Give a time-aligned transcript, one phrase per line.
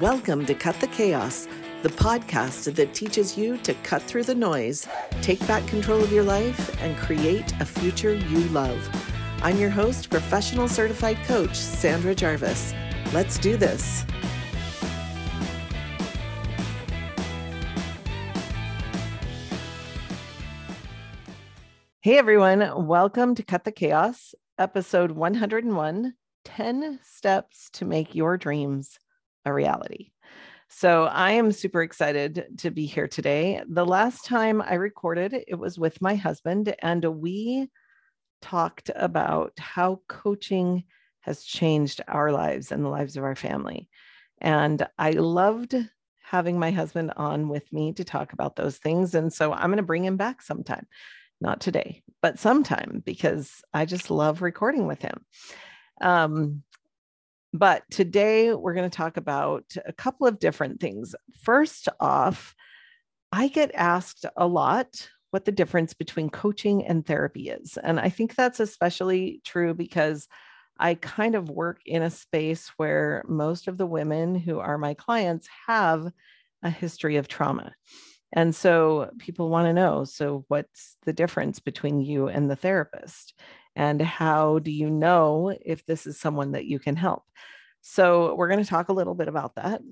[0.00, 1.46] Welcome to Cut the Chaos,
[1.82, 4.88] the podcast that teaches you to cut through the noise,
[5.20, 8.88] take back control of your life, and create a future you love.
[9.42, 12.74] I'm your host, professional certified coach, Sandra Jarvis.
[13.12, 14.04] Let's do this.
[22.00, 26.14] Hey everyone, welcome to Cut the Chaos, episode 101
[26.44, 28.98] 10 Steps to Make Your Dreams
[29.44, 30.10] a Reality.
[30.68, 33.62] So I am super excited to be here today.
[33.68, 37.70] The last time I recorded, it was with my husband, and we
[38.42, 40.84] talked about how coaching
[41.20, 43.88] has changed our lives and the lives of our family.
[44.40, 45.74] And I loved
[46.22, 49.14] having my husband on with me to talk about those things.
[49.14, 50.86] And so I'm going to bring him back sometime,
[51.40, 55.24] not today, but sometime because I just love recording with him.
[56.00, 56.62] Um,
[57.54, 61.14] but today we're going to talk about a couple of different things.
[61.42, 62.54] First off,
[63.30, 67.78] I get asked a lot what the difference between coaching and therapy is.
[67.80, 70.26] And I think that's especially true because
[70.78, 74.94] I kind of work in a space where most of the women who are my
[74.94, 76.10] clients have
[76.64, 77.72] a history of trauma.
[78.32, 83.34] And so people want to know so, what's the difference between you and the therapist?
[83.76, 87.24] And how do you know if this is someone that you can help?
[87.80, 89.82] So, we're going to talk a little bit about that.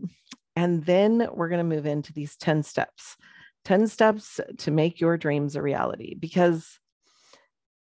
[0.57, 3.17] And then we're going to move into these 10 steps
[3.65, 6.79] 10 steps to make your dreams a reality because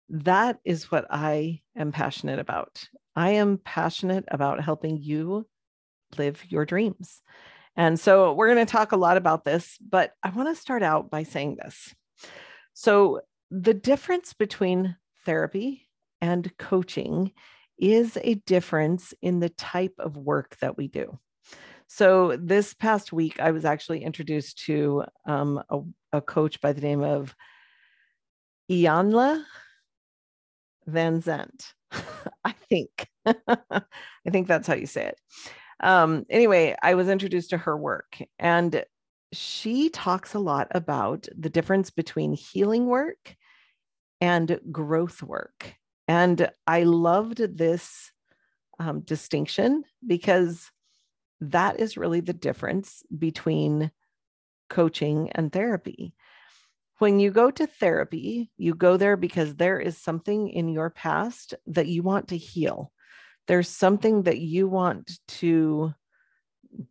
[0.10, 2.84] that is what I am passionate about.
[3.16, 5.48] I am passionate about helping you
[6.18, 7.22] live your dreams.
[7.76, 10.84] And so we're going to talk a lot about this, but I want to start
[10.84, 11.96] out by saying this.
[12.74, 15.90] So, the difference between therapy
[16.22, 17.32] and coaching
[17.78, 21.18] is a difference in the type of work that we do.
[21.88, 25.80] So this past week, I was actually introduced to um, a,
[26.14, 27.36] a, coach by the name of
[28.70, 29.44] Ianla
[30.88, 31.74] Van Zandt.
[32.46, 33.08] I think.
[33.26, 33.84] I
[34.30, 35.20] think that's how you say it.
[35.82, 38.86] Um, anyway, I was introduced to her work, and
[39.34, 43.36] she talks a lot about the difference between healing work
[44.22, 45.76] and growth work.
[46.12, 48.12] And I loved this
[48.80, 50.70] um, distinction because
[51.40, 53.92] that is really the difference between
[54.70, 56.14] coaching and therapy.
[56.98, 61.54] When you go to therapy, you go there because there is something in your past
[61.68, 62.92] that you want to heal.
[63.48, 65.94] There's something that you want to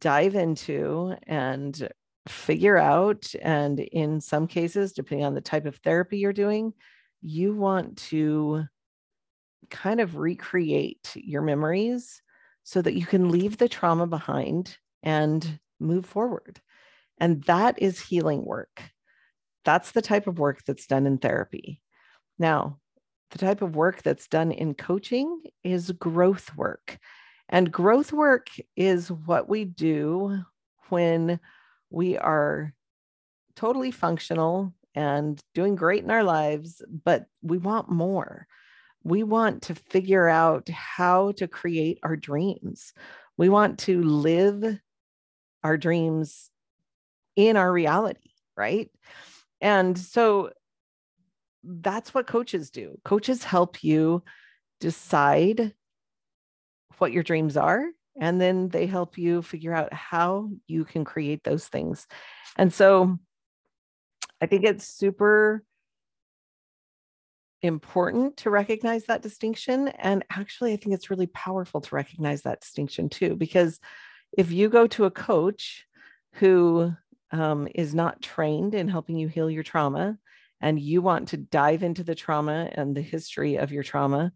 [0.00, 1.90] dive into and
[2.26, 3.34] figure out.
[3.42, 6.72] And in some cases, depending on the type of therapy you're doing,
[7.20, 8.64] you want to
[9.68, 12.22] kind of recreate your memories
[12.62, 16.60] so that you can leave the trauma behind and move forward.
[17.18, 18.82] And that is healing work.
[19.64, 21.82] That's the type of work that's done in therapy.
[22.38, 22.78] Now,
[23.30, 26.98] the type of work that's done in coaching is growth work.
[27.48, 30.42] And growth work is what we do
[30.88, 31.40] when
[31.90, 32.72] we are
[33.56, 38.46] totally functional and doing great in our lives, but we want more
[39.02, 42.92] we want to figure out how to create our dreams.
[43.36, 44.78] We want to live
[45.62, 46.50] our dreams
[47.36, 48.90] in our reality, right?
[49.60, 50.50] And so
[51.62, 52.98] that's what coaches do.
[53.04, 54.22] Coaches help you
[54.80, 55.74] decide
[56.98, 57.84] what your dreams are,
[58.20, 62.06] and then they help you figure out how you can create those things.
[62.56, 63.18] And so
[64.40, 65.62] I think it's super
[67.62, 69.88] important to recognize that distinction.
[69.88, 73.80] And actually, I think it's really powerful to recognize that distinction too, because
[74.36, 75.86] if you go to a coach
[76.34, 76.92] who
[77.32, 80.18] um, is not trained in helping you heal your trauma,
[80.60, 84.30] and you want to dive into the trauma and the history of your trauma,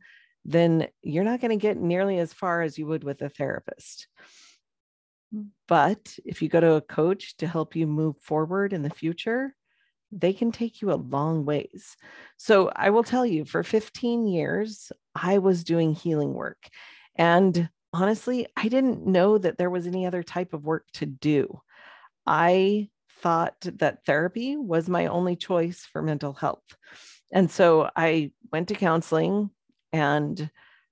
[0.45, 4.09] then you're not going to get nearly as far as you would with a therapist.
[5.69, 9.55] But if you go to a coach to help you move forward in the future,
[10.12, 11.97] they can take you a long ways.
[12.37, 16.69] So I will tell you, for 15 years, I was doing healing work.
[17.17, 21.61] And honestly, I didn't know that there was any other type of work to do.
[22.27, 22.89] I
[23.21, 26.65] thought that therapy was my only choice for mental health.
[27.33, 29.51] And so I went to counseling
[29.93, 30.51] and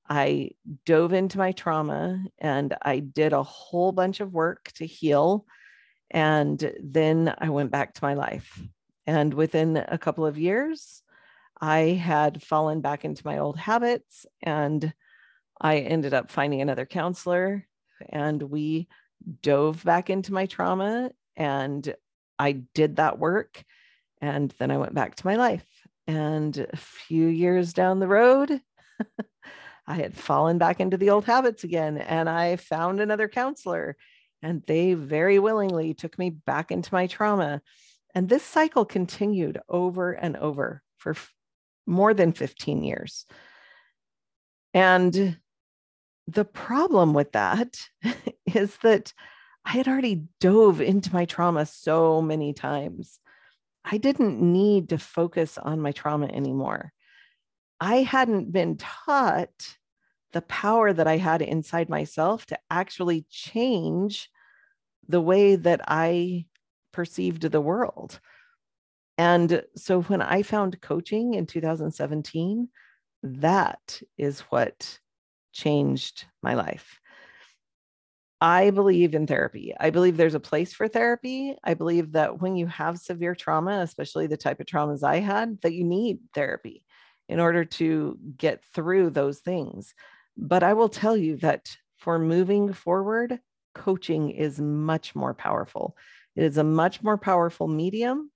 [0.08, 0.50] I
[0.84, 5.46] dove into my trauma and I did a whole bunch of work to heal.
[6.10, 8.60] And then I went back to my life.
[9.06, 11.02] And within a couple of years,
[11.60, 14.92] I had fallen back into my old habits and
[15.60, 17.66] I ended up finding another counselor
[18.08, 18.88] and we
[19.42, 21.94] dove back into my trauma and
[22.38, 23.64] I did that work.
[24.20, 25.66] And then I went back to my life.
[26.06, 28.60] And a few years down the road,
[29.86, 31.98] I had fallen back into the old habits again.
[31.98, 33.96] And I found another counselor,
[34.42, 37.62] and they very willingly took me back into my trauma.
[38.14, 41.32] And this cycle continued over and over for f-
[41.86, 43.26] more than 15 years.
[44.74, 45.38] And
[46.26, 47.78] the problem with that
[48.54, 49.12] is that
[49.64, 53.18] I had already dove into my trauma so many times.
[53.84, 56.92] I didn't need to focus on my trauma anymore.
[57.80, 59.76] I hadn't been taught
[60.32, 64.30] the power that I had inside myself to actually change
[65.08, 66.46] the way that I
[66.92, 68.20] perceived the world.
[69.18, 72.68] And so when I found coaching in 2017,
[73.22, 74.98] that is what
[75.52, 76.98] changed my life.
[78.40, 79.72] I believe in therapy.
[79.78, 81.54] I believe there's a place for therapy.
[81.62, 85.60] I believe that when you have severe trauma, especially the type of traumas I had,
[85.62, 86.84] that you need therapy
[87.28, 89.94] in order to get through those things.
[90.36, 93.38] But I will tell you that for moving forward,
[93.76, 95.96] coaching is much more powerful.
[96.36, 98.30] It is a much more powerful medium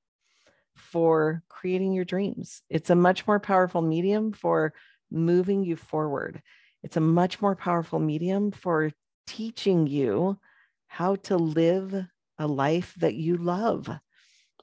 [0.77, 2.63] for creating your dreams.
[2.69, 4.75] It's a much more powerful medium for
[5.11, 6.43] moving you forward.
[6.83, 8.93] It's a much more powerful medium for
[9.27, 10.39] teaching you
[10.87, 12.07] how to live
[12.39, 13.89] a life that you love.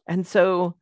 [0.08, 0.76] And so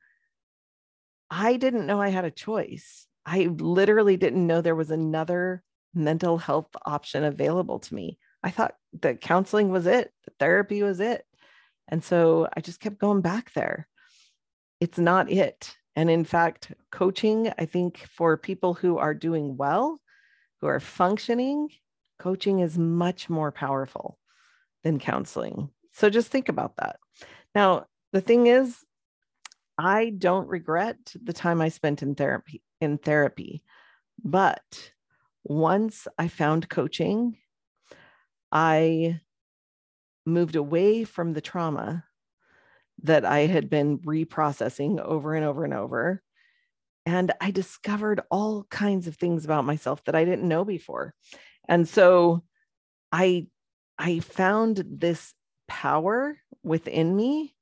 [1.30, 3.08] I didn't know I had a choice.
[3.26, 5.64] I literally didn't know there was another
[5.94, 8.18] mental health option available to me.
[8.44, 11.26] I thought that counseling was it, the therapy was it.
[11.88, 13.88] And so I just kept going back there.
[14.80, 15.76] It's not it.
[15.96, 20.00] And in fact, coaching, I think for people who are doing well,
[20.62, 21.70] who are functioning,
[22.18, 24.18] coaching is much more powerful
[24.84, 25.70] than counseling.
[25.92, 26.98] So just think about that.
[27.54, 28.78] Now, the thing is,
[29.78, 33.64] I don't regret the time I spent in therapy in therapy.
[34.24, 34.92] But
[35.44, 37.38] once I found coaching,
[38.52, 39.22] I
[40.26, 42.06] moved away from the trauma
[43.04, 46.22] that I had been reprocessing over and over and over.
[47.06, 51.14] And I discovered all kinds of things about myself that I didn't know before.
[51.68, 52.44] And so
[53.12, 53.48] I
[53.98, 55.34] I found this
[55.68, 57.56] power within me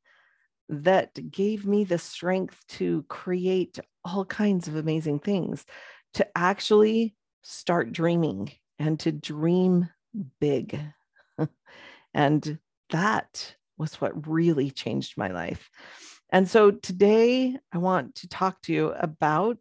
[0.69, 5.65] that gave me the strength to create all kinds of amazing things,
[6.13, 9.89] to actually start dreaming and to dream
[10.39, 10.79] big.
[12.13, 12.59] and
[12.89, 15.69] that was what really changed my life.
[16.31, 19.59] And so today I want to talk to you about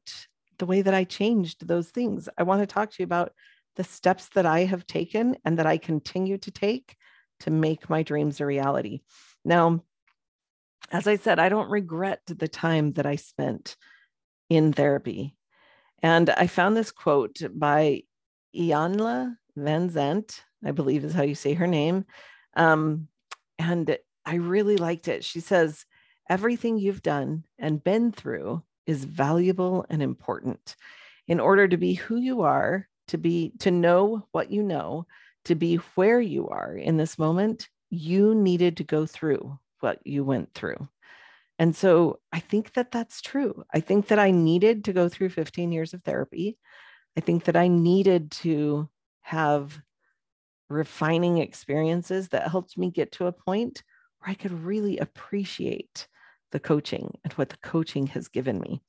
[0.59, 2.29] the way that I changed those things.
[2.37, 3.33] I want to talk to you about
[3.77, 6.97] the steps that I have taken and that I continue to take
[7.41, 9.01] to make my dreams a reality.
[9.45, 9.85] Now,
[10.91, 13.77] as I said, I don't regret the time that I spent
[14.51, 15.37] in therapy.
[16.03, 18.03] And I found this quote by
[18.57, 22.05] Iyanla Van Vanzant, I believe is how you say her name.
[22.59, 23.09] Um,
[23.59, 23.97] and
[24.27, 25.25] I really liked it.
[25.25, 25.87] She says,
[26.29, 30.77] Everything you've done and been through is valuable and important.
[31.27, 35.07] In order to be who you are, to be to know what you know,
[35.47, 40.23] to be where you are in this moment, you needed to go through what you
[40.23, 40.89] went through.
[41.59, 43.65] And so I think that that's true.
[43.73, 46.59] I think that I needed to go through 15 years of therapy.
[47.17, 48.89] I think that I needed to
[49.23, 49.81] have
[50.69, 53.83] refining experiences that helped me get to a point
[54.19, 56.07] where I could really appreciate
[56.53, 58.83] the coaching and what the coaching has given me.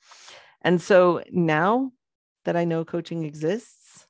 [0.61, 1.91] And so now
[2.45, 4.07] that I know coaching exists,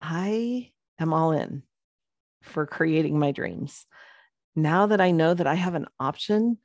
[0.00, 1.62] I am all in
[2.42, 3.86] for creating my dreams.
[4.54, 6.58] Now that I know that I have an option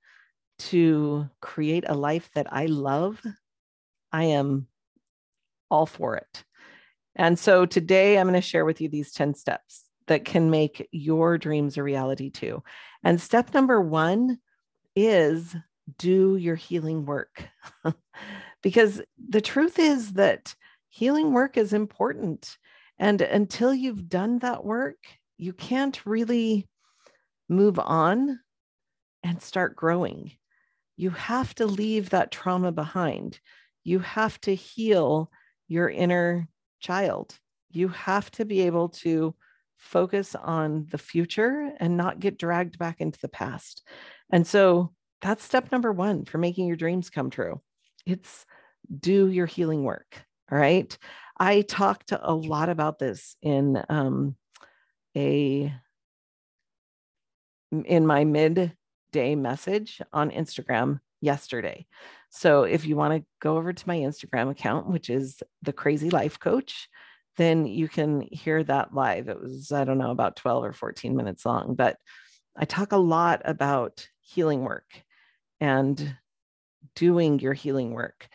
[0.59, 3.21] to create a life that I love,
[4.11, 4.67] I am
[5.69, 6.43] all for it.
[7.15, 10.89] And so today I'm going to share with you these 10 steps that can make
[10.91, 12.61] your dreams a reality too.
[13.01, 14.39] And step number one
[14.93, 15.55] is
[15.97, 17.47] do your healing work.
[18.61, 20.53] because the truth is that
[20.89, 22.57] healing work is important.
[22.99, 24.97] And until you've done that work,
[25.37, 26.67] you can't really
[27.47, 28.37] move on
[29.23, 30.33] and start growing.
[30.97, 33.39] You have to leave that trauma behind.
[33.85, 35.31] You have to heal
[35.69, 36.49] your inner
[36.81, 37.39] child.
[37.69, 39.33] You have to be able to
[39.81, 43.81] focus on the future and not get dragged back into the past.
[44.31, 47.59] And so that's step number one for making your dreams come true.
[48.05, 48.45] It's
[48.97, 50.23] do your healing work.
[50.51, 50.95] All right.
[51.37, 54.35] I talked a lot about this in um,
[55.17, 55.73] a
[57.71, 61.87] in my midday message on Instagram yesterday.
[62.29, 66.11] So if you want to go over to my Instagram account, which is the Crazy
[66.11, 66.87] Life Coach,
[67.37, 69.29] then you can hear that live.
[69.29, 71.97] It was, I don't know, about 12 or 14 minutes long, but
[72.55, 75.03] I talk a lot about healing work
[75.59, 76.15] and
[76.95, 78.27] doing your healing work.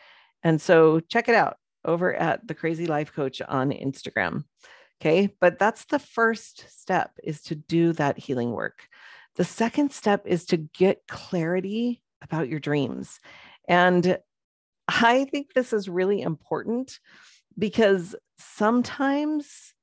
[0.43, 4.45] And so check it out over at the Crazy Life Coach on Instagram.
[4.99, 5.35] Okay.
[5.39, 8.87] But that's the first step is to do that healing work.
[9.35, 13.19] The second step is to get clarity about your dreams.
[13.67, 14.17] And
[14.87, 16.99] I think this is really important
[17.57, 19.73] because sometimes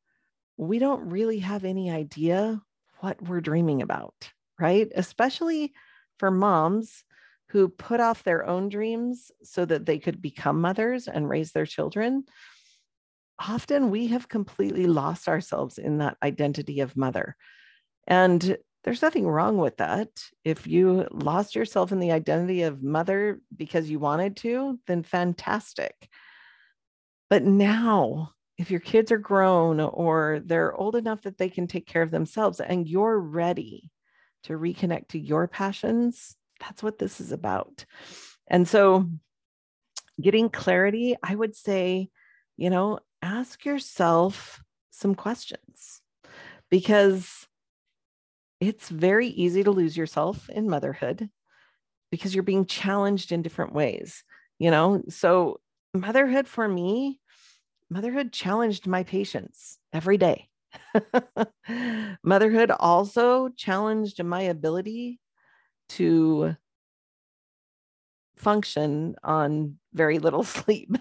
[0.57, 2.61] we don't really have any idea
[3.01, 4.91] what we're dreaming about, right?
[4.95, 5.73] Especially
[6.19, 7.05] for moms
[7.51, 11.67] who put off their own dreams so that they could become mothers and raise their
[11.67, 12.25] children.
[13.39, 17.37] Often we have completely lost ourselves in that identity of mother.
[18.07, 20.09] And there's nothing wrong with that.
[20.45, 26.09] If you lost yourself in the identity of mother because you wanted to, then fantastic.
[27.35, 31.85] But now, if your kids are grown or they're old enough that they can take
[31.85, 33.91] care of themselves and you're ready
[34.45, 37.87] to reconnect to your passions, that's what this is about.
[38.47, 39.11] And so,
[40.21, 42.09] getting clarity, I would say,
[42.57, 44.63] you know, ask yourself
[44.93, 46.01] some questions
[46.71, 47.49] because
[48.61, 51.31] it's very easy to lose yourself in motherhood
[52.13, 54.23] because you're being challenged in different ways,
[54.61, 55.03] you know?
[55.09, 55.59] So,
[55.95, 57.21] motherhood for me,
[57.91, 60.49] motherhood challenged my patience every day.
[62.25, 65.21] motherhood also challenged my ability
[65.91, 66.57] to
[68.37, 70.97] function on very little sleep,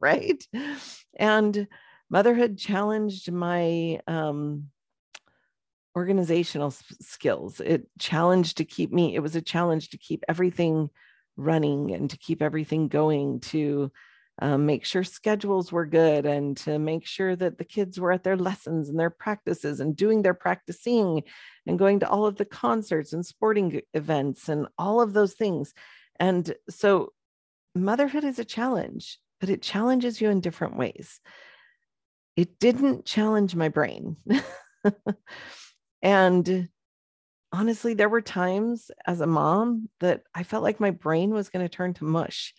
[0.00, 0.46] right?
[1.18, 1.66] And
[2.08, 4.68] motherhood challenged my um,
[5.96, 7.60] organizational skills.
[7.60, 10.90] It challenged to keep me, it was a challenge to keep everything
[11.36, 13.90] running and to keep everything going, to
[14.40, 18.22] um, make sure schedules were good and to make sure that the kids were at
[18.22, 21.22] their lessons and their practices and doing their practicing
[21.66, 25.72] and going to all of the concerts and sporting events and all of those things.
[26.20, 27.12] And so
[27.74, 31.20] motherhood is a challenge, but it challenges you in different ways.
[32.36, 34.16] It didn't challenge my brain.
[36.02, 36.68] And
[37.52, 41.64] honestly, there were times as a mom that I felt like my brain was going
[41.64, 42.54] to turn to mush.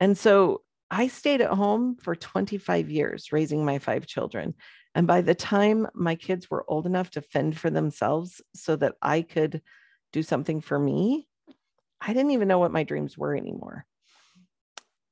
[0.00, 0.62] And so
[0.92, 4.54] I stayed at home for 25 years raising my five children.
[4.94, 8.96] And by the time my kids were old enough to fend for themselves so that
[9.00, 9.62] I could
[10.12, 11.26] do something for me,
[11.98, 13.86] I didn't even know what my dreams were anymore.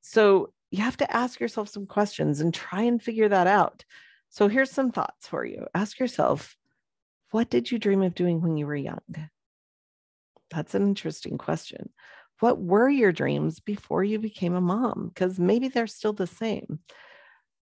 [0.01, 3.83] So you have to ask yourself some questions and try and figure that out.
[4.29, 5.65] So here's some thoughts for you.
[5.73, 6.55] Ask yourself,
[7.31, 9.01] what did you dream of doing when you were young?
[10.51, 11.89] That's an interesting question.
[12.41, 15.09] What were your dreams before you became a mom?
[15.13, 16.79] Because maybe they're still the same.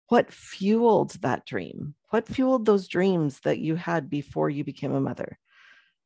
[0.08, 1.94] What fueled that dream?
[2.10, 5.38] What fueled those dreams that you had before you became a mother?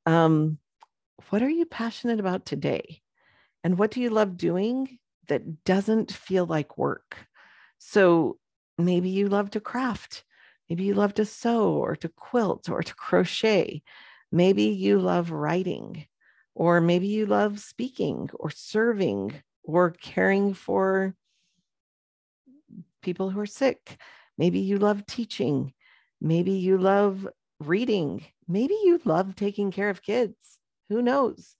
[0.05, 0.57] Um,
[1.29, 3.01] what are you passionate about today?
[3.63, 4.99] And what do you love doing
[5.29, 7.15] that doesn't feel like work?
[7.77, 8.37] So
[8.77, 10.25] maybe you love to craft
[10.69, 13.83] Maybe you love to sew or to quilt or to crochet.
[14.31, 16.05] Maybe you love writing,
[16.55, 19.33] or maybe you love speaking or serving
[19.63, 21.15] or caring for
[23.01, 23.97] people who are sick.
[24.37, 25.73] Maybe you love teaching.
[26.21, 27.27] Maybe you love
[27.59, 28.25] reading.
[28.47, 30.35] Maybe you love taking care of kids.
[30.89, 31.55] Who knows?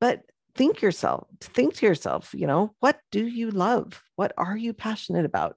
[0.00, 0.22] But
[0.54, 4.02] think yourself, think to yourself, you know, what do you love?
[4.16, 5.56] What are you passionate about?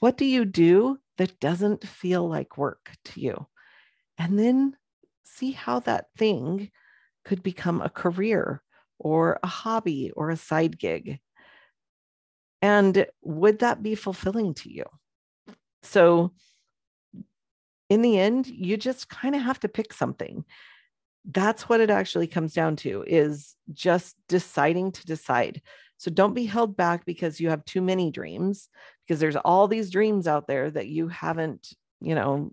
[0.00, 3.46] What do you do that doesn't feel like work to you.
[4.18, 4.76] And then
[5.24, 6.70] see how that thing
[7.24, 8.62] could become a career
[8.98, 11.18] or a hobby or a side gig.
[12.62, 14.84] And would that be fulfilling to you?
[15.82, 16.32] So,
[17.90, 20.44] in the end, you just kind of have to pick something.
[21.30, 25.60] That's what it actually comes down to is just deciding to decide.
[25.98, 28.68] So don't be held back because you have too many dreams,
[29.06, 32.52] because there's all these dreams out there that you haven't, you know,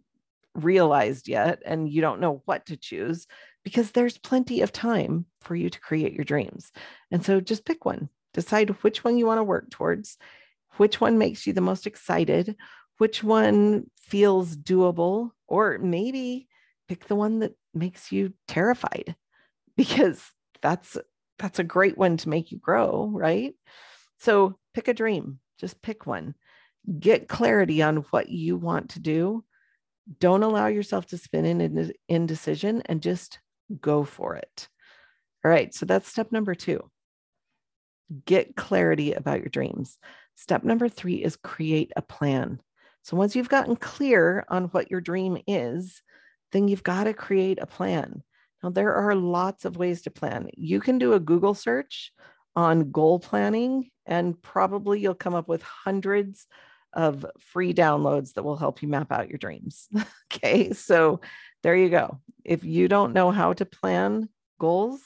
[0.54, 3.28] realized yet, and you don't know what to choose
[3.63, 6.72] because there's plenty of time for you to create your dreams.
[7.12, 10.18] And so just pick one, decide which one you want to work towards,
[10.77, 12.56] which one makes you the most excited,
[12.98, 16.48] which one feels doable, or maybe
[16.88, 19.15] pick the one that makes you terrified
[19.77, 20.98] because that's
[21.39, 23.56] that's a great one to make you grow, right?
[24.20, 26.36] So pick a dream, just pick one.
[27.00, 29.44] Get clarity on what you want to do.
[30.20, 33.39] Don't allow yourself to spin in indecision and just
[33.80, 34.68] go for it.
[35.44, 35.74] All right.
[35.74, 36.90] So that's step number two.
[38.25, 39.98] Get clarity about your dreams.
[40.36, 42.62] Step number three is create a plan.
[43.04, 46.01] So once you've gotten clear on what your dream is,
[46.51, 48.24] then you've got to create a plan.
[48.62, 50.50] Now, there are lots of ways to plan.
[50.56, 52.12] You can do a Google search
[52.56, 56.46] on goal planning, and probably you'll come up with hundreds
[56.93, 59.88] of free downloads that will help you map out your dreams.
[60.33, 61.21] okay, so
[61.63, 62.19] there you go.
[62.43, 64.29] If you don't know how to plan
[64.60, 65.01] goals,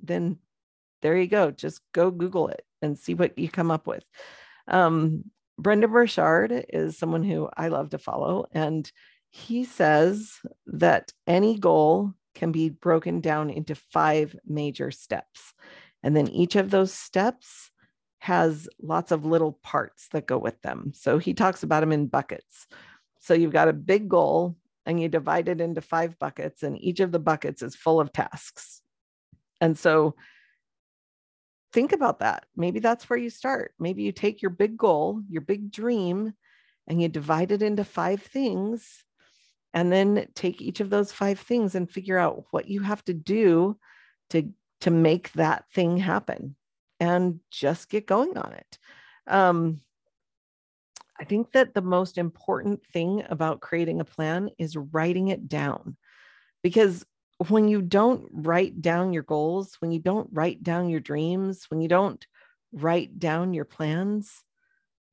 [0.00, 0.38] then
[1.02, 1.50] there you go.
[1.50, 4.04] Just go Google it and see what you come up with.
[4.66, 5.24] Um,
[5.58, 8.90] Brendon Burchard is someone who I love to follow, and
[9.30, 15.54] he says that any goal can be broken down into five major steps.
[16.02, 17.70] And then each of those steps
[18.18, 20.92] has lots of little parts that go with them.
[20.94, 22.66] So he talks about them in buckets.
[23.20, 24.56] So you've got a big goal
[24.86, 28.10] and you divide it into five buckets, and each of the buckets is full of
[28.10, 28.80] tasks.
[29.60, 30.14] And so
[31.74, 32.46] think about that.
[32.56, 33.74] Maybe that's where you start.
[33.78, 36.32] Maybe you take your big goal, your big dream,
[36.86, 39.04] and you divide it into five things.
[39.74, 43.12] And then take each of those five things and figure out what you have to
[43.12, 43.76] do
[44.30, 46.56] to, to make that thing happen
[47.00, 48.78] and just get going on it.
[49.26, 49.80] Um,
[51.20, 55.96] I think that the most important thing about creating a plan is writing it down
[56.62, 57.04] because
[57.48, 61.80] when you don't write down your goals, when you don't write down your dreams, when
[61.80, 62.24] you don't
[62.72, 64.42] write down your plans,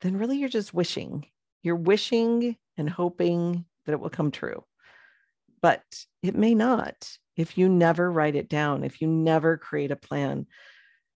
[0.01, 1.25] then really you're just wishing.
[1.61, 4.63] You're wishing and hoping that it will come true.
[5.61, 5.83] But
[6.21, 10.47] it may not if you never write it down, if you never create a plan.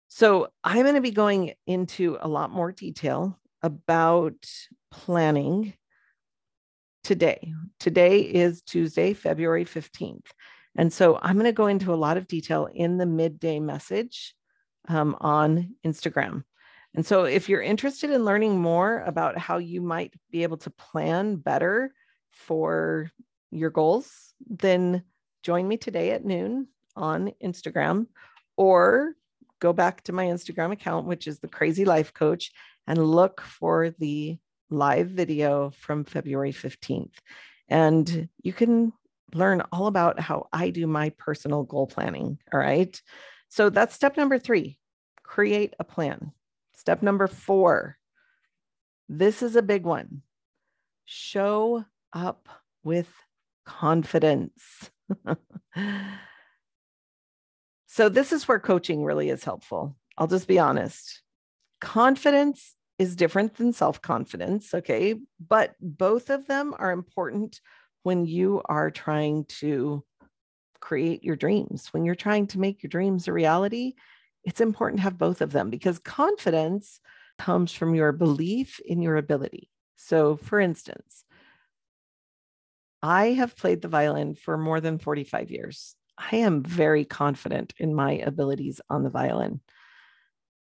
[0.09, 4.47] So I'm going to be going into a lot more detail about
[4.91, 5.75] planning
[7.05, 7.53] today.
[7.79, 10.27] Today is Tuesday, February 15th.
[10.77, 14.35] And so I'm going to go into a lot of detail in the midday message
[14.89, 16.45] um, on Instagram.
[16.95, 20.71] And so if you're interested in learning more about how you might be able to
[20.71, 21.93] plan better
[22.33, 23.11] for
[23.51, 25.03] your goals, then
[25.43, 28.07] join me today at noon on Instagram
[28.57, 29.15] or
[29.61, 32.53] go back to my Instagram account, which is the Crazy Life Coach,
[32.87, 34.39] and look for the
[34.71, 37.15] live video from February 15th.
[37.69, 38.93] And you can
[39.35, 42.39] learn all about how I do my personal goal planning.
[42.53, 43.01] All right.
[43.49, 44.79] So that's step number three
[45.23, 46.33] create a plan.
[46.75, 47.99] Step number four
[49.09, 50.23] this is a big one
[51.05, 52.49] show up
[52.83, 53.09] with
[53.65, 54.91] confidence.
[57.97, 59.97] so, this is where coaching really is helpful.
[60.19, 61.23] I'll just be honest.
[61.81, 64.75] Confidence is different than self confidence.
[64.75, 65.15] Okay.
[65.41, 67.63] But both of them are important
[68.03, 70.05] when you are trying to
[70.79, 73.95] create your dreams, when you're trying to make your dreams a reality,
[74.45, 77.01] it's important to have both of them because confidence
[77.39, 79.71] comes from your belief in your ability.
[79.97, 81.25] So, for instance,
[83.03, 85.97] I have played the violin for more than 45 years.
[86.19, 89.61] I am very confident in my abilities on the violin.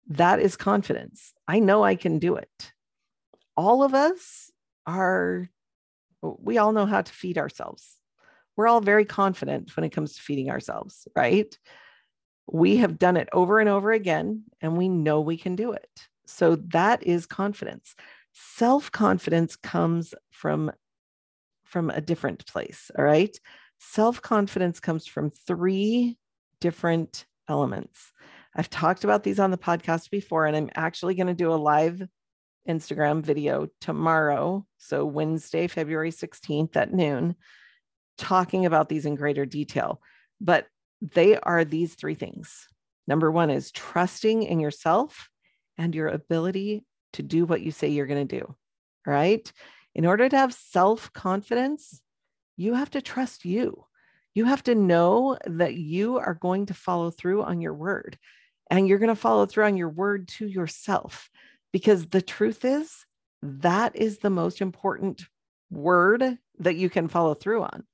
[0.09, 1.33] That is confidence.
[1.47, 2.73] I know I can do it.
[3.57, 4.51] All of us
[4.87, 5.49] are
[6.23, 7.97] we all know how to feed ourselves.
[8.57, 11.57] We're all very confident when it comes to feeding ourselves, right?
[12.51, 16.09] We have done it over and over again, and we know we can do it.
[16.27, 17.95] So that is confidence.
[18.33, 20.73] Self confidence comes from
[21.65, 22.91] from a different place.
[22.99, 23.39] All right.
[23.79, 26.19] Self confidence comes from three
[26.61, 28.13] different elements.
[28.55, 31.55] I've talked about these on the podcast before, and I'm actually going to do a
[31.55, 32.03] live
[32.69, 34.67] Instagram video tomorrow.
[34.79, 37.37] So, Wednesday, February 16th at noon,
[38.17, 40.01] talking about these in greater detail.
[40.41, 40.67] But
[41.01, 42.67] they are these three things.
[43.07, 45.31] Number one is trusting in yourself
[45.79, 48.55] and your ability to do what you say you're going to do.
[49.07, 49.51] Right.
[49.95, 52.03] In order to have self confidence,
[52.59, 53.85] you have to trust you.
[54.35, 58.19] You have to know that you are going to follow through on your word
[58.71, 61.31] and you're going to follow through on your word to yourself
[61.73, 63.07] because the truth is
[63.43, 65.25] that is the most important
[65.71, 67.85] word that you can follow through on.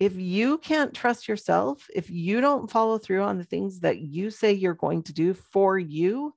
[0.00, 4.30] If you can't trust yourself, if you don't follow through on the things that you
[4.30, 6.34] say you're going to do for you,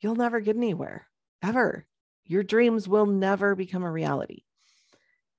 [0.00, 1.06] you'll never get anywhere
[1.42, 1.86] ever.
[2.24, 4.43] Your dreams will never become a reality.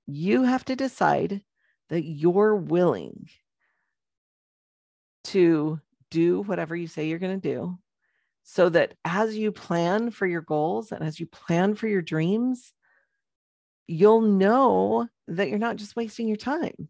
[0.07, 1.43] You have to decide
[1.89, 3.29] that you're willing
[5.25, 5.79] to
[6.11, 7.77] do whatever you say you're going to do
[8.43, 12.73] so that as you plan for your goals and as you plan for your dreams,
[13.87, 16.89] you'll know that you're not just wasting your time.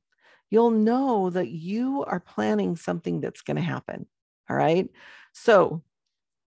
[0.51, 4.05] you'll know that you are planning something that's going to happen.
[4.49, 4.89] All right.
[5.33, 5.81] So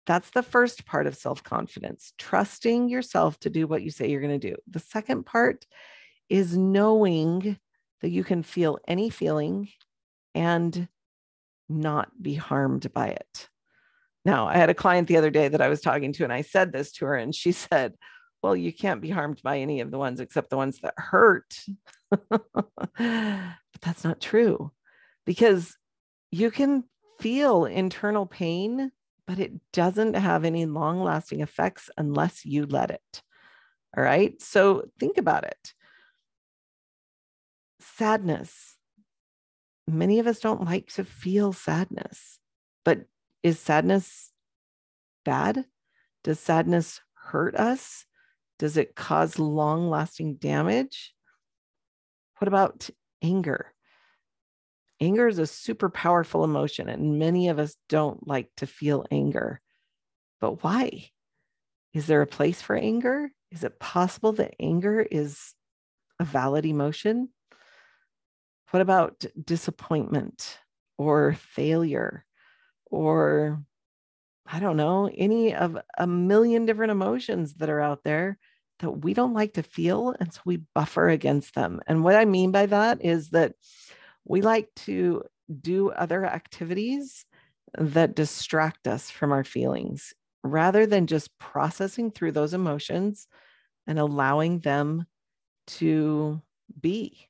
[0.08, 4.22] that's the first part of self confidence, trusting yourself to do what you say you're
[4.22, 4.56] going to do.
[4.70, 5.66] The second part
[6.30, 7.58] is knowing
[8.02, 9.70] that you can feel any feeling
[10.34, 10.88] and
[11.70, 13.50] not be harmed by it.
[14.24, 16.42] Now, I had a client the other day that I was talking to, and I
[16.42, 17.94] said this to her, and she said,
[18.42, 21.56] Well, you can't be harmed by any of the ones except the ones that hurt.
[22.10, 24.72] but that's not true
[25.26, 25.78] because
[26.32, 26.84] you can
[27.20, 28.92] feel internal pain,
[29.26, 33.22] but it doesn't have any long lasting effects unless you let it.
[33.98, 34.40] All right.
[34.42, 35.74] So think about it
[37.98, 38.78] sadness.
[39.88, 42.40] Many of us don't like to feel sadness,
[42.84, 43.06] but
[43.44, 44.32] is sadness
[45.24, 45.66] bad?
[46.24, 48.06] Does sadness hurt us?
[48.58, 51.14] Does it cause long lasting damage?
[52.40, 52.90] What about
[53.22, 53.74] anger?
[55.00, 59.62] Anger is a super powerful emotion, and many of us don't like to feel anger.
[60.40, 61.10] But why?
[61.94, 63.30] Is there a place for anger?
[63.52, 65.54] Is it possible that anger is
[66.20, 67.30] a valid emotion?
[68.72, 70.58] What about disappointment
[70.98, 72.26] or failure
[72.86, 73.64] or
[74.46, 78.38] I don't know, any of a million different emotions that are out there
[78.80, 80.14] that we don't like to feel.
[80.20, 81.82] And so we buffer against them.
[81.88, 83.54] And what I mean by that is that
[84.26, 85.24] we like to
[85.62, 87.26] do other activities
[87.78, 93.28] that distract us from our feelings rather than just processing through those emotions
[93.88, 95.06] and allowing them
[95.68, 96.42] to
[96.80, 97.30] be.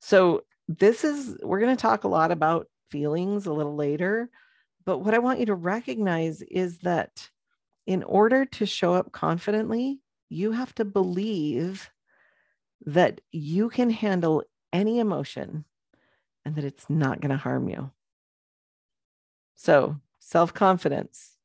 [0.00, 0.42] So,
[0.78, 4.30] this is, we're going to talk a lot about feelings a little later.
[4.84, 7.28] But what I want you to recognize is that
[7.86, 11.90] in order to show up confidently, you have to believe
[12.86, 15.64] that you can handle any emotion
[16.44, 17.90] and that it's not going to harm you.
[19.56, 21.36] So, self confidence,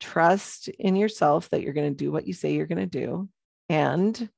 [0.00, 3.28] trust in yourself that you're going to do what you say you're going to do.
[3.68, 4.28] And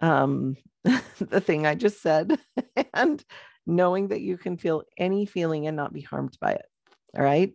[0.00, 0.56] um,
[1.18, 2.38] the thing I just said,
[2.94, 3.24] and
[3.66, 6.66] knowing that you can feel any feeling and not be harmed by it.
[7.16, 7.52] All right.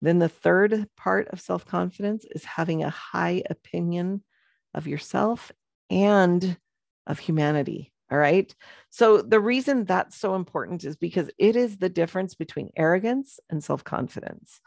[0.00, 4.22] Then the third part of self confidence is having a high opinion
[4.74, 5.52] of yourself
[5.90, 6.56] and
[7.06, 7.92] of humanity.
[8.10, 8.54] All right.
[8.90, 13.62] So the reason that's so important is because it is the difference between arrogance and
[13.62, 14.60] self confidence.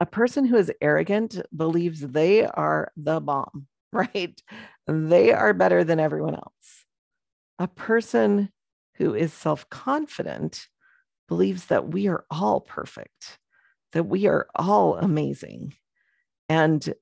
[0.00, 4.40] A person who is arrogant believes they are the bomb, right?
[4.86, 6.83] They are better than everyone else.
[7.58, 8.50] A person
[8.96, 10.66] who is self confident
[11.28, 13.38] believes that we are all perfect
[13.94, 15.72] that we are all amazing.
[16.48, 16.92] And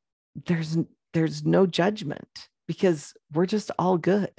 [0.47, 0.79] there's
[1.13, 4.31] there's no judgment because we're just all good.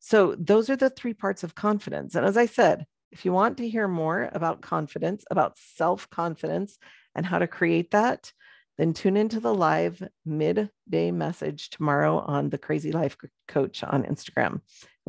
[0.00, 2.14] So those are the three parts of confidence.
[2.14, 6.78] And as i said if you want to hear more about confidence about self-confidence
[7.14, 8.32] and how to create that
[8.78, 13.16] then tune into the live midday message tomorrow on the crazy life
[13.48, 14.60] coach on instagram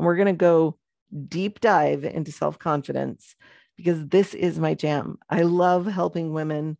[0.02, 0.80] and we're going to go
[1.28, 3.36] deep dive into self-confidence
[3.78, 5.20] because this is my jam.
[5.30, 6.80] I love helping women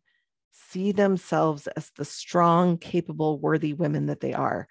[0.50, 4.66] see themselves as the strong, capable, worthy women that they are.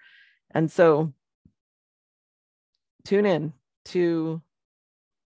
[0.50, 1.14] And so
[3.06, 3.54] tune in
[3.86, 4.42] to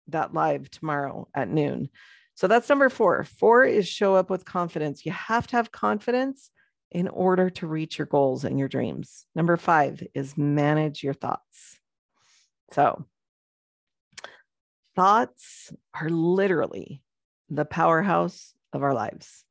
[0.08, 1.90] that live tomorrow at noon.
[2.34, 3.22] So that's number four.
[3.22, 5.06] Four is show up with confidence.
[5.06, 6.50] You have to have confidence
[6.90, 9.26] in order to reach your goals and your dreams.
[9.36, 11.78] Number five is manage your thoughts.
[12.72, 13.06] So
[14.94, 17.02] thoughts are literally
[17.48, 19.44] the powerhouse of our lives.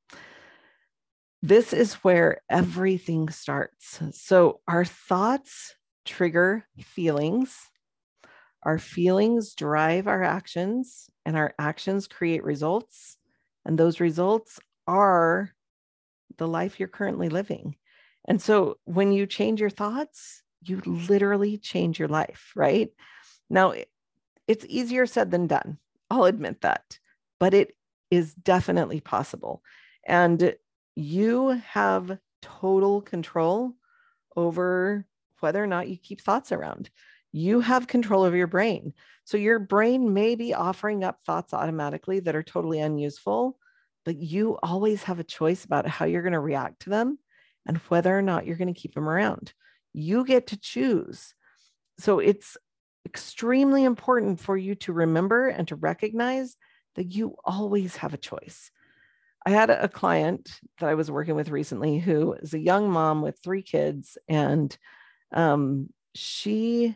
[1.41, 3.99] This is where everything starts.
[4.11, 5.75] So, our thoughts
[6.05, 7.55] trigger feelings,
[8.63, 13.17] our feelings drive our actions, and our actions create results.
[13.65, 15.51] And those results are
[16.37, 17.75] the life you're currently living.
[18.27, 22.89] And so, when you change your thoughts, you literally change your life, right?
[23.49, 23.73] Now,
[24.51, 25.77] it's easier said than done.
[26.09, 26.99] I'll admit that,
[27.39, 27.73] but it
[28.09, 29.63] is definitely possible.
[30.05, 30.57] And
[30.93, 33.71] you have total control
[34.35, 35.05] over
[35.39, 36.89] whether or not you keep thoughts around.
[37.31, 38.93] You have control over your brain.
[39.23, 43.57] So your brain may be offering up thoughts automatically that are totally unuseful,
[44.03, 47.19] but you always have a choice about how you're going to react to them
[47.65, 49.53] and whether or not you're going to keep them around.
[49.93, 51.35] You get to choose.
[51.99, 52.57] So it's
[53.05, 56.55] extremely important for you to remember and to recognize
[56.95, 58.71] that you always have a choice.
[59.45, 63.21] I had a client that I was working with recently who is a young mom
[63.21, 64.75] with three kids, and
[65.33, 66.95] um, she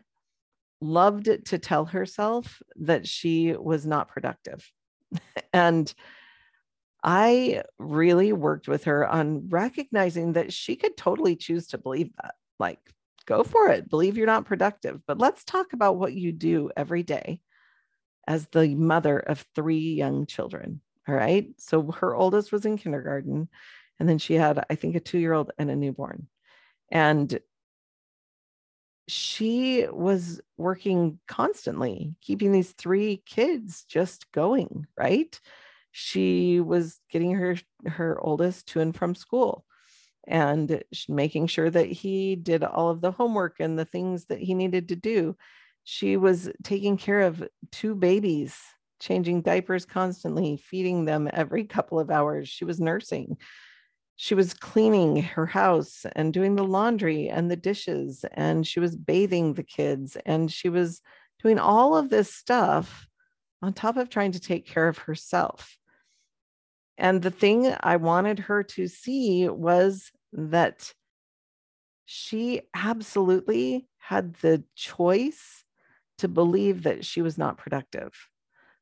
[0.82, 4.70] loved to tell herself that she was not productive.
[5.54, 5.92] and
[7.04, 12.36] I really worked with her on recognizing that she could totally choose to believe that.
[12.60, 12.80] Like,
[13.26, 15.02] go for it, believe you're not productive.
[15.08, 17.42] But let's talk about what you do every day
[18.28, 20.82] as the mother of three young children.
[21.08, 21.48] All right.
[21.58, 23.48] So her oldest was in kindergarten,
[24.00, 26.28] and then she had, I think, a two year old and a newborn.
[26.92, 27.40] And
[29.08, 35.40] she was working constantly, keeping these three kids just going, right?
[35.98, 39.64] she was getting her her oldest to and from school
[40.28, 44.54] and making sure that he did all of the homework and the things that he
[44.54, 45.36] needed to do.
[45.84, 48.58] She was taking care of two babies
[49.00, 52.50] changing diapers constantly feeding them every couple of hours.
[52.50, 53.38] She was nursing.
[54.16, 58.96] She was cleaning her house and doing the laundry and the dishes and she was
[58.96, 61.02] bathing the kids and she was
[61.44, 63.08] doing all of this stuff
[63.62, 65.78] on top of trying to take care of herself.
[66.98, 70.94] And the thing I wanted her to see was that
[72.06, 75.64] she absolutely had the choice
[76.20, 78.14] to believe that she was not productive.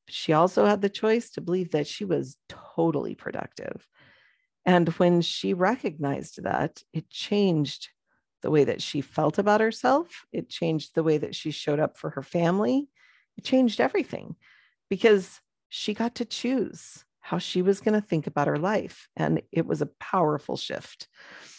[0.10, 3.88] She also had the choice to believe that she was totally productive.
[4.66, 7.90] And when she recognized that, it changed
[8.42, 10.26] the way that she felt about herself.
[10.32, 12.90] It changed the way that she showed up for her family.
[13.38, 14.36] It changed everything
[14.90, 15.40] because
[15.70, 19.08] she got to choose how she was going to think about her life.
[19.16, 21.08] And it was a powerful shift.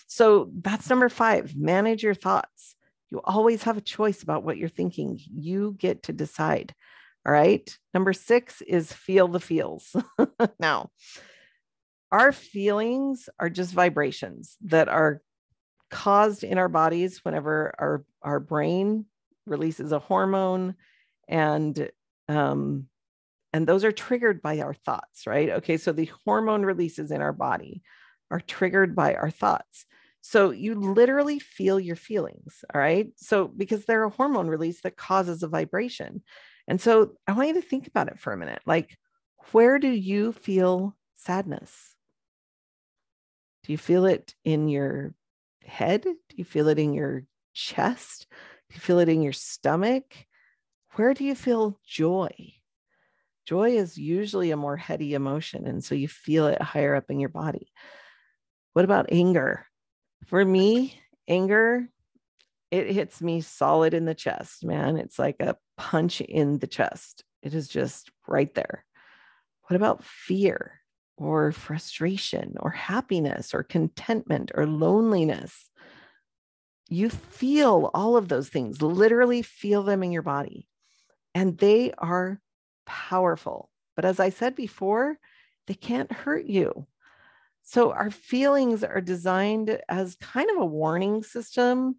[0.07, 2.77] So that's number five manage your thoughts.
[3.11, 5.19] You always have a choice about what you're thinking.
[5.35, 6.75] You get to decide.
[7.27, 7.77] All right.
[7.95, 9.97] Number six is feel the feels.
[10.61, 10.91] now,
[12.13, 15.23] our feelings are just vibrations that are
[15.91, 19.07] caused in our bodies whenever our, our brain
[19.47, 20.75] releases a hormone
[21.27, 21.89] and
[22.29, 22.87] um,
[23.55, 25.49] and those are triggered by our thoughts, right?
[25.49, 27.83] Okay, so the hormone releases in our body
[28.29, 29.87] are triggered by our thoughts.
[30.23, 33.13] So you literally feel your feelings, all right?
[33.15, 36.25] So because they're a hormone release that causes a vibration.
[36.67, 38.61] And so I want you to think about it for a minute.
[38.67, 38.99] Like,
[39.53, 41.95] where do you feel sadness?
[43.63, 45.15] Do you feel it in your
[45.63, 46.03] head?
[46.03, 48.27] Do you feel it in your chest?
[48.69, 50.27] Do you feel it in your stomach?
[50.95, 52.55] Where do you feel joy?
[53.45, 55.67] Joy is usually a more heady emotion.
[55.67, 57.73] And so you feel it higher up in your body.
[58.73, 59.67] What about anger?
[60.27, 61.89] For me, anger,
[62.71, 64.97] it hits me solid in the chest, man.
[64.97, 67.23] It's like a punch in the chest.
[67.43, 68.85] It is just right there.
[69.69, 70.81] What about fear
[71.17, 75.71] or frustration or happiness or contentment or loneliness?
[76.89, 80.69] You feel all of those things, literally feel them in your body.
[81.35, 82.41] And they are
[82.87, 83.71] powerful.
[83.97, 85.19] But as I said before,
[85.67, 86.87] they can't hurt you.
[87.63, 91.97] So our feelings are designed as kind of a warning system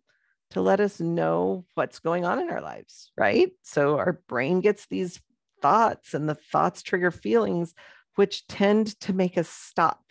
[0.51, 3.51] to let us know what's going on in our lives, right?
[3.63, 5.19] So our brain gets these
[5.61, 7.73] thoughts, and the thoughts trigger feelings,
[8.15, 10.03] which tend to make us stop.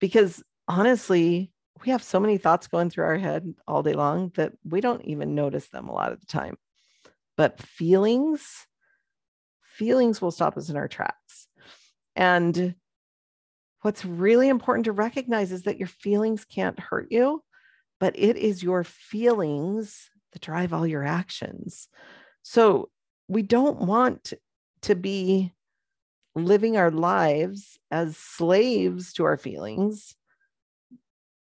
[0.00, 1.52] Because honestly,
[1.84, 5.04] we have so many thoughts going through our head all day long that we don't
[5.04, 6.56] even notice them a lot of the time.
[7.36, 8.66] But feelings,
[9.74, 11.48] feelings will stop us in our tracks.
[12.16, 12.74] And
[13.82, 17.42] what's really important to recognize is that your feelings can't hurt you,
[18.00, 21.88] but it is your feelings that drive all your actions.
[22.42, 22.90] So
[23.28, 24.32] we don't want
[24.82, 25.52] to be
[26.34, 30.14] living our lives as slaves to our feelings.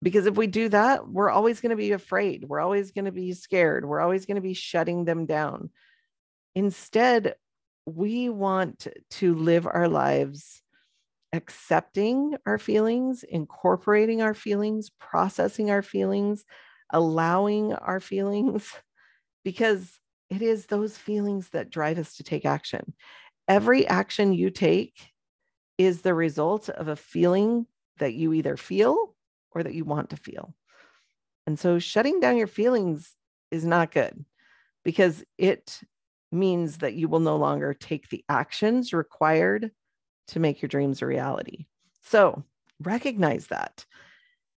[0.01, 2.45] Because if we do that, we're always going to be afraid.
[2.47, 3.85] We're always going to be scared.
[3.85, 5.69] We're always going to be shutting them down.
[6.53, 7.35] Instead,
[7.85, 10.61] we want to live our lives
[11.33, 16.45] accepting our feelings, incorporating our feelings, processing our feelings,
[16.91, 18.71] allowing our feelings,
[19.43, 22.93] because it is those feelings that drive us to take action.
[23.47, 25.11] Every action you take
[25.77, 27.67] is the result of a feeling
[27.97, 29.13] that you either feel
[29.51, 30.55] or that you want to feel.
[31.45, 33.13] And so shutting down your feelings
[33.51, 34.25] is not good
[34.83, 35.81] because it
[36.35, 39.71] means that you will no longer take the actions required
[40.27, 41.65] to make your dreams a reality.
[42.03, 42.43] So
[42.81, 43.85] recognize that.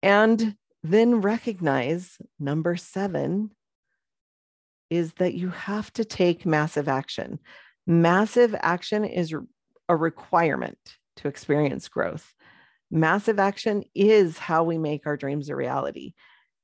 [0.01, 3.51] And then recognize number seven
[4.89, 7.39] is that you have to take massive action.
[7.85, 9.33] Massive action is
[9.89, 10.77] a requirement
[11.17, 12.33] to experience growth.
[12.89, 16.13] Massive action is how we make our dreams a reality.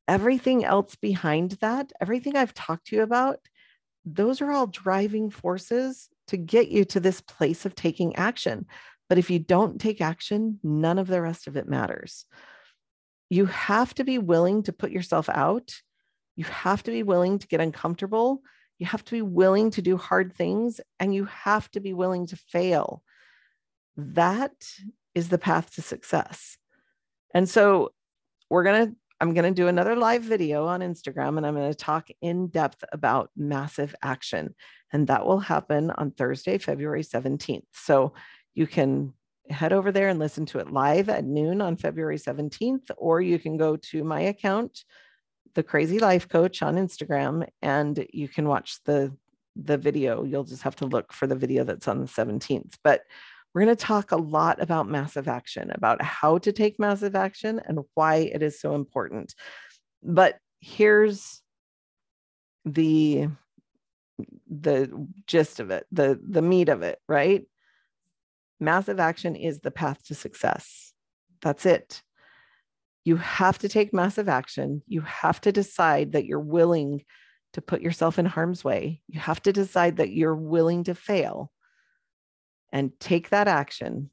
[0.08, 3.40] Everything else behind that, everything I've talked to you about,
[4.06, 8.66] those are all driving forces to get you to this place of taking action.
[9.10, 12.26] But if you don't take action, none of the rest of it matters.
[13.30, 15.74] You have to be willing to put yourself out.
[16.36, 18.42] You have to be willing to get uncomfortable.
[18.80, 22.28] You have to be willing to do hard things and you have to be willing
[22.28, 23.04] to fail.
[23.98, 24.54] That
[25.14, 26.58] is the path to success.
[27.34, 27.94] And so
[28.50, 31.72] we're going to I'm going to do another live video on Instagram and I'm going
[31.72, 34.54] to talk in depth about massive action.
[34.92, 37.64] And that will happen on Thursday, February 17th.
[37.72, 38.16] So
[38.54, 39.14] you can
[39.50, 43.40] head over there and listen to it live at noon on February 17th, or you
[43.40, 44.84] can go to my account,
[45.54, 49.16] The Crazy Life Coach on Instagram, and you can watch the
[49.56, 50.26] the video.
[50.26, 52.74] You'll just have to look for the video that's on the 17th.
[52.84, 53.04] But
[53.54, 57.62] we're going to talk a lot about massive action, about how to take massive action
[57.66, 59.36] and why it is so important.
[60.02, 61.42] But here's
[62.66, 63.28] the
[64.50, 67.44] the gist of it, the the meat of it, right?
[68.60, 70.94] Massive action is the path to success.
[71.42, 72.02] That's it.
[73.06, 74.82] You have to take massive action.
[74.88, 77.04] You have to decide that you're willing
[77.54, 79.02] to put yourself in harm's way.
[79.08, 81.52] You have to decide that you're willing to fail
[82.74, 84.10] and take that action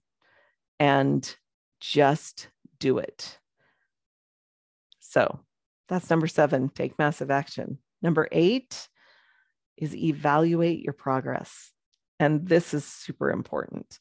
[0.79, 1.35] and
[1.81, 3.38] just do it.
[5.01, 5.40] So
[5.88, 7.79] that's number seven take massive action.
[8.03, 8.88] Number eight
[9.77, 11.73] is evaluate your progress.
[12.20, 13.99] And this is super important.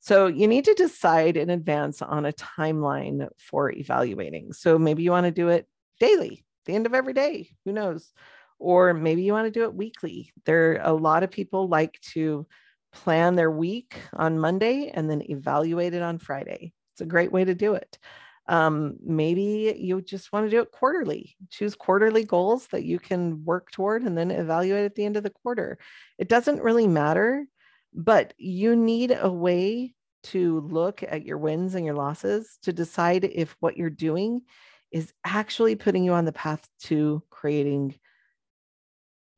[0.00, 4.52] So you need to decide in advance on a timeline for evaluating.
[4.52, 5.66] So maybe you want to do it
[5.98, 8.12] daily, the end of every day, who knows?
[8.58, 10.32] Or maybe you want to do it weekly.
[10.44, 12.46] There are a lot of people like to
[12.92, 16.72] plan their week on Monday and then evaluate it on Friday.
[16.94, 17.98] It's a great way to do it.
[18.46, 21.36] Um, maybe you just want to do it quarterly.
[21.50, 25.22] Choose quarterly goals that you can work toward and then evaluate at the end of
[25.22, 25.78] the quarter.
[26.18, 27.46] It doesn't really matter,
[27.94, 33.24] but you need a way to look at your wins and your losses to decide
[33.24, 34.42] if what you're doing
[34.90, 37.94] is actually putting you on the path to creating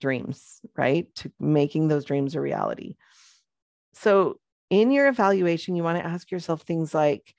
[0.00, 1.14] dreams, right?
[1.16, 2.96] To making those dreams a reality.
[3.94, 4.38] So,
[4.70, 7.34] in your evaluation, you want to ask yourself things like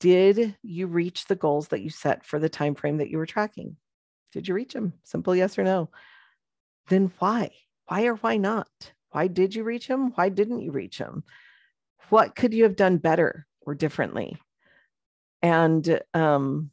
[0.00, 3.26] Did you reach the goals that you set for the time frame that you were
[3.26, 3.76] tracking?
[4.32, 4.94] Did you reach them?
[5.04, 5.90] Simple yes or no.
[6.88, 7.50] Then why?
[7.86, 8.68] Why or why not?
[9.10, 10.12] Why did you reach them?
[10.14, 11.24] Why didn't you reach them?
[12.08, 14.38] What could you have done better or differently?
[15.42, 16.70] And um,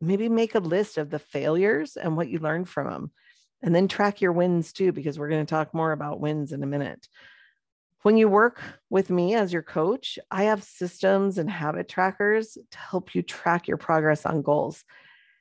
[0.00, 3.10] maybe make a list of the failures and what you learned from them.
[3.62, 6.62] And then track your wins too, because we're going to talk more about wins in
[6.62, 7.08] a minute.
[8.04, 12.78] When you work with me as your coach, I have systems and habit trackers to
[12.78, 14.84] help you track your progress on goals.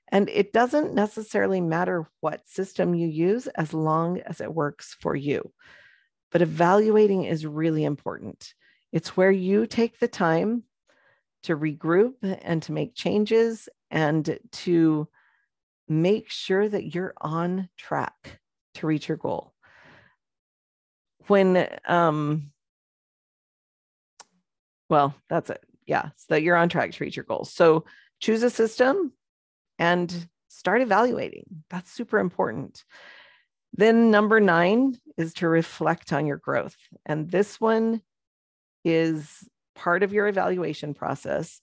[0.07, 5.13] And it doesn't necessarily matter what system you use as long as it works for
[5.13, 5.51] you.
[6.31, 8.53] But evaluating is really important.
[8.93, 10.63] It's where you take the time
[11.43, 15.09] to regroup and to make changes and to
[15.89, 18.39] make sure that you're on track
[18.75, 19.53] to reach your goal.
[21.27, 22.52] When um,
[24.89, 25.63] well, that's it.
[25.85, 26.09] Yeah.
[26.15, 27.51] So you're on track to reach your goals.
[27.51, 27.85] So
[28.19, 29.13] choose a system
[29.79, 31.45] and start evaluating.
[31.69, 32.83] That's super important.
[33.73, 36.75] Then number nine is to reflect on your growth.
[37.05, 38.01] And this one
[38.85, 41.59] is part of your evaluation process.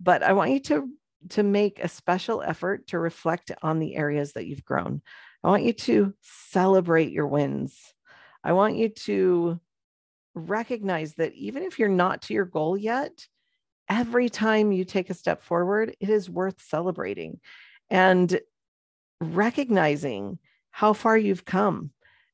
[0.00, 0.88] But I want you to,
[1.30, 5.02] to make a special effort to reflect on the areas that you've grown.
[5.44, 7.78] I want you to celebrate your wins.
[8.42, 9.60] I want you to
[10.34, 13.26] recognize that even if you're not to your goal yet,
[13.88, 17.40] every time you take a step forward, it is worth celebrating
[17.90, 18.40] and
[19.20, 20.38] recognizing
[20.70, 21.90] how far you've come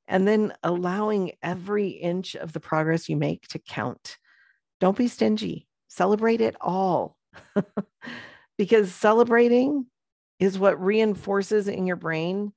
[0.06, 4.16] and then allowing every inch of the progress you make to count.
[4.80, 7.16] Don't be stingy, celebrate it all
[8.58, 9.86] because celebrating
[10.38, 12.52] is what reinforces in your brain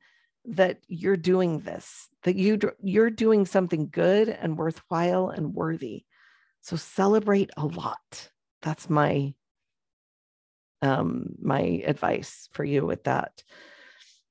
[0.46, 6.06] that you're doing this, that you you're doing something good and worthwhile and worthy.
[6.62, 8.30] So celebrate a lot.
[8.62, 9.34] That's my
[10.82, 13.44] um my advice for you with that.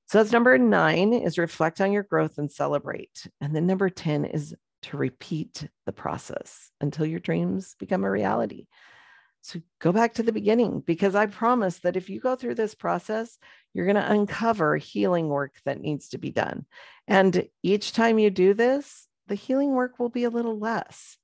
[0.06, 3.28] So that's number 9 is reflect on your growth and celebrate.
[3.40, 8.66] And then number 10 is to repeat the process until your dreams become a reality.
[9.42, 12.74] So go back to the beginning because I promise that if you go through this
[12.74, 13.38] process,
[13.72, 16.66] you're going to uncover healing work that needs to be done.
[17.06, 21.16] And each time you do this, the healing work will be a little less,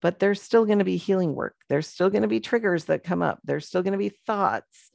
[0.00, 1.54] but there's still going to be healing work.
[1.68, 3.40] There's still going to be triggers that come up.
[3.44, 4.90] There's still going to be thoughts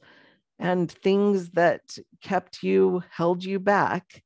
[0.58, 1.82] and things that
[2.20, 4.22] kept you, held you back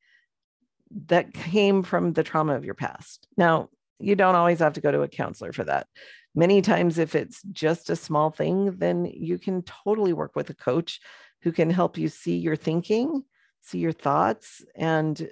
[1.06, 3.26] that came from the trauma of your past.
[3.36, 3.68] Now,
[3.98, 5.86] you don't always have to go to a counselor for that.
[6.34, 10.54] Many times, if it's just a small thing, then you can totally work with a
[10.54, 11.00] coach
[11.42, 13.24] who can help you see your thinking,
[13.60, 15.30] see your thoughts, and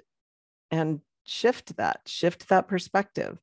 [0.69, 3.39] and shift that, shift that perspective.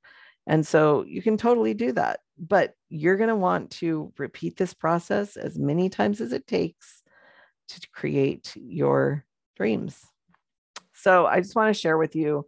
[0.47, 2.21] And so you can totally do that.
[2.39, 7.03] But you're going to want to repeat this process as many times as it takes
[7.69, 9.25] to create your
[9.57, 10.07] dreams.
[10.95, 12.47] So I just want to share with you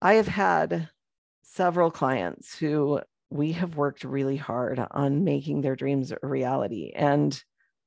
[0.00, 0.90] I have had
[1.42, 3.00] several clients who
[3.34, 6.92] we have worked really hard on making their dreams a reality.
[6.94, 7.42] And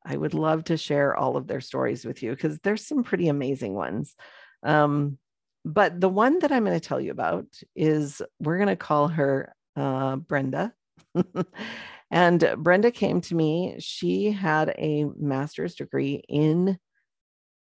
[0.05, 3.29] I would love to share all of their stories with you because there's some pretty
[3.29, 4.13] amazing ones.
[4.61, 5.17] Um,
[5.63, 7.45] but the one that I'm going to tell you about
[7.77, 10.73] is we're going to call her uh, Brenda.
[12.11, 13.77] and Brenda came to me.
[13.79, 16.77] She had a master's degree in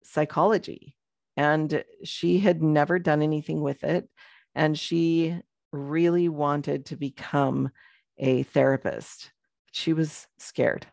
[0.03, 0.95] psychology
[1.35, 4.07] and she had never done anything with it.
[4.53, 5.39] And she
[5.73, 7.71] really wanted to become
[8.17, 9.31] a therapist.
[9.71, 10.85] She was scared.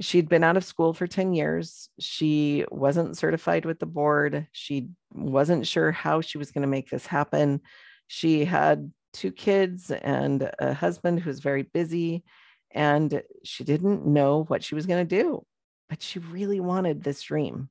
[0.00, 1.88] She'd been out of school for 10 years.
[2.00, 4.48] She wasn't certified with the board.
[4.52, 7.60] She wasn't sure how she was going to make this happen.
[8.08, 12.24] She had two kids and a husband who was very busy,
[12.70, 15.44] and she didn't know what she was going to do,
[15.88, 17.68] but she really wanted this dream.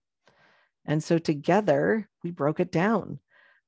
[0.85, 3.19] And so together we broke it down.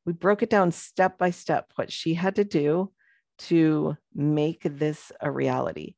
[0.06, 2.91] We broke it down step by step what she had to do
[3.39, 5.95] to make this a reality,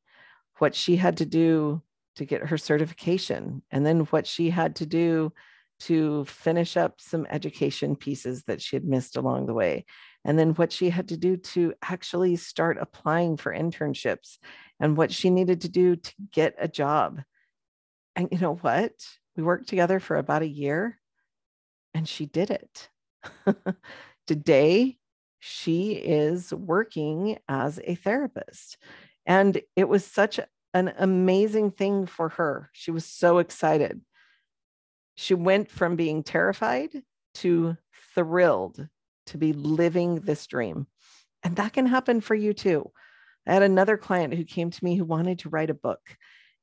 [0.58, 1.82] what she had to do
[2.16, 5.32] to get her certification, and then what she had to do
[5.78, 9.84] to finish up some education pieces that she had missed along the way.
[10.24, 14.38] And then what she had to do to actually start applying for internships
[14.80, 17.20] and what she needed to do to get a job.
[18.14, 18.92] And you know what?
[19.36, 20.98] We worked together for about a year
[21.92, 22.88] and she did it.
[24.26, 24.98] Today,
[25.38, 28.78] she is working as a therapist.
[29.24, 30.40] And it was such
[30.74, 32.70] an amazing thing for her.
[32.72, 34.00] She was so excited.
[35.14, 36.90] She went from being terrified
[37.34, 37.76] to
[38.14, 38.88] thrilled
[39.26, 40.86] to be living this dream.
[41.42, 42.90] And that can happen for you too.
[43.46, 46.00] I had another client who came to me who wanted to write a book.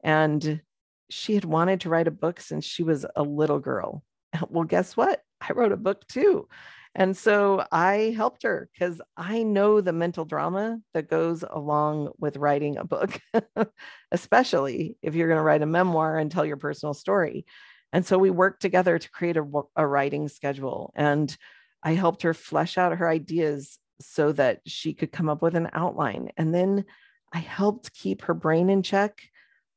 [0.04, 0.62] And
[1.10, 4.04] she had wanted to write a book since she was a little girl.
[4.50, 5.22] Well, guess what?
[5.48, 6.48] I wrote a book too.
[6.96, 12.38] And so I helped her because I know the mental drama that goes along with
[12.38, 13.20] writing a book,
[14.12, 17.46] especially if you're going to write a memoir and tell your personal story.
[17.92, 20.94] And so we worked together to create a, a writing schedule.
[20.96, 21.36] And
[21.82, 25.70] I helped her flesh out her ideas so that she could come up with an
[25.74, 26.30] outline.
[26.38, 26.86] And then
[27.32, 29.20] I helped keep her brain in check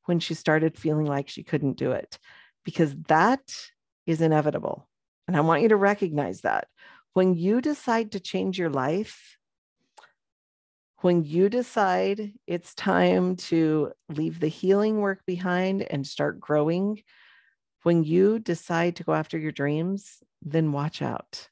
[0.05, 2.19] when she started feeling like she couldn't do it,
[2.65, 3.41] because that
[4.07, 4.89] is inevitable.
[5.27, 6.69] And I want you to recognize that
[7.15, 9.39] when you decide to change your life,
[11.01, 17.03] when you decide it's time to leave the healing work behind and start growing,
[17.83, 21.49] when you decide to go after your dreams, then watch out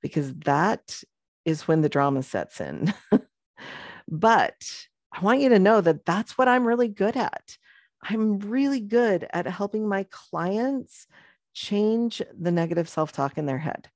[0.00, 1.02] because that
[1.44, 2.92] is when the drama sets in.
[4.08, 7.56] but I want you to know that that's what I'm really good at.
[8.02, 11.06] I'm really good at helping my clients
[11.54, 13.88] change the negative self talk in their head.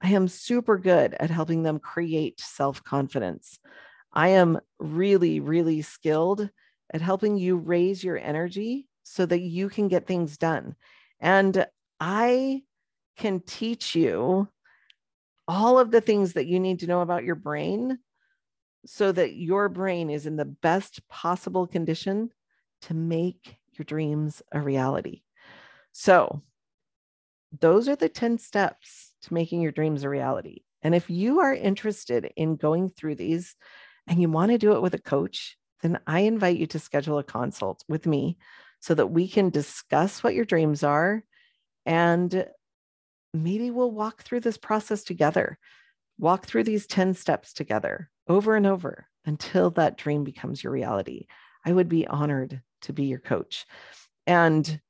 [0.00, 3.58] I am super good at helping them create self confidence.
[4.12, 6.50] I am really, really skilled
[6.92, 10.74] at helping you raise your energy so that you can get things done.
[11.20, 11.66] And
[12.00, 12.62] I
[13.16, 14.48] can teach you
[15.46, 17.98] all of the things that you need to know about your brain
[18.84, 22.30] so that your brain is in the best possible condition
[22.82, 25.22] to make your dreams a reality.
[25.92, 26.42] So,
[27.60, 30.62] those are the 10 steps to making your dreams a reality.
[30.82, 33.56] And if you are interested in going through these
[34.06, 37.18] and you want to do it with a coach, then I invite you to schedule
[37.18, 38.38] a consult with me
[38.80, 41.22] so that we can discuss what your dreams are
[41.86, 42.46] and
[43.32, 45.58] maybe we'll walk through this process together,
[46.18, 51.26] walk through these 10 steps together over and over until that dream becomes your reality.
[51.64, 53.66] I would be honored to be your coach.
[54.26, 54.80] And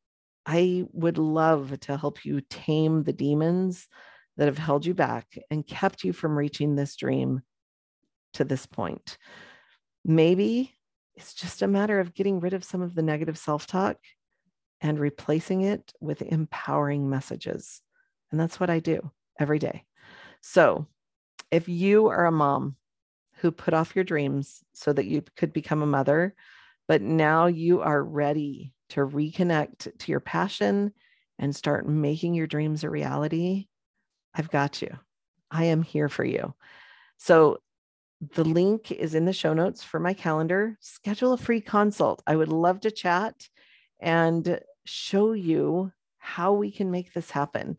[0.47, 3.89] I would love to help you tame the demons
[4.37, 7.43] that have held you back and kept you from reaching this dream
[8.35, 9.19] to this point.
[10.05, 10.73] Maybe
[11.15, 13.99] it's just a matter of getting rid of some of the negative self talk
[14.81, 17.83] and replacing it with empowering messages.
[18.31, 19.85] And that's what I do every day.
[20.41, 20.87] So
[21.51, 22.77] if you are a mom
[23.37, 26.35] who put off your dreams so that you could become a mother,
[26.89, 30.93] but now you are ready to reconnect to your passion
[31.39, 33.67] and start making your dreams a reality,
[34.35, 34.99] I've got you.
[35.51, 36.55] I am here for you.
[37.17, 37.59] So
[38.35, 40.77] the link is in the show notes for my calendar.
[40.81, 42.23] Schedule a free consult.
[42.27, 43.35] I would love to chat
[43.99, 47.79] and show you how we can make this happen.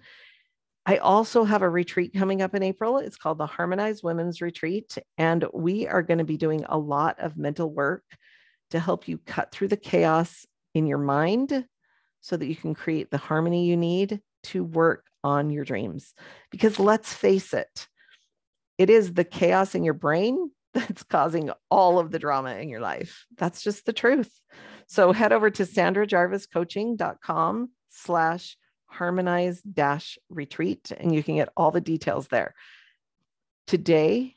[0.85, 2.97] I also have a retreat coming up in April.
[2.97, 4.97] It's called the Harmonize Women's Retreat.
[5.17, 8.03] And we are going to be doing a lot of mental work
[8.71, 11.65] to help you cut through the chaos in your mind
[12.21, 16.13] so that you can create the harmony you need to work on your dreams.
[16.51, 17.87] Because let's face it,
[18.77, 22.81] it is the chaos in your brain that's causing all of the drama in your
[22.81, 23.25] life.
[23.37, 24.31] That's just the truth.
[24.87, 28.57] So head over to sandrajarviscoaching.com slash
[28.87, 32.53] harmonize dash retreat and you can get all the details there.
[33.65, 34.35] Today,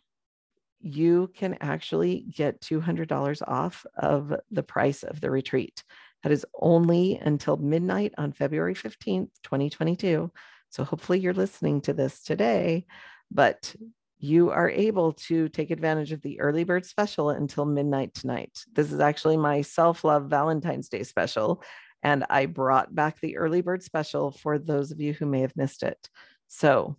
[0.81, 5.83] you can actually get $200 off of the price of the retreat.
[6.23, 10.31] That is only until midnight on February 15th, 2022.
[10.71, 12.87] So hopefully you're listening to this today,
[13.31, 13.75] but
[14.19, 18.65] you are able to take advantage of the early bird special until midnight tonight.
[18.73, 21.63] This is actually my self love Valentine's Day special.
[22.03, 25.57] And I brought back the early bird special for those of you who may have
[25.57, 26.09] missed it.
[26.49, 26.97] So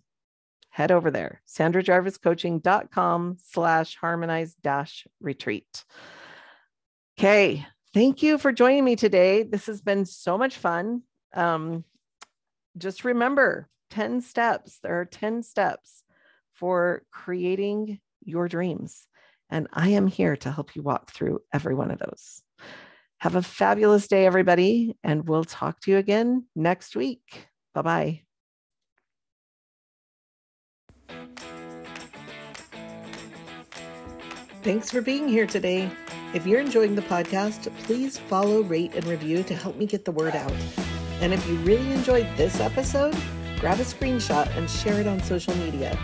[0.70, 5.84] head over there, sandrajarviscoaching.com slash harmonize dash retreat.
[7.18, 7.66] Okay.
[7.94, 9.42] Thank you for joining me today.
[9.44, 11.02] This has been so much fun.
[11.34, 11.84] Um,
[12.76, 14.78] just remember 10 steps.
[14.82, 16.02] There are 10 steps
[16.52, 19.06] for creating your dreams.
[19.50, 22.42] And I am here to help you walk through every one of those.
[23.20, 27.48] Have a fabulous day, everybody, and we'll talk to you again next week.
[27.74, 28.22] Bye bye.
[34.62, 35.90] Thanks for being here today.
[36.34, 40.12] If you're enjoying the podcast, please follow, rate, and review to help me get the
[40.12, 40.52] word out.
[41.22, 43.16] And if you really enjoyed this episode,
[43.58, 45.98] grab a screenshot and share it on social media.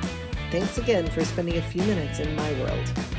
[0.51, 3.13] Thanks again for spending a few minutes in my world.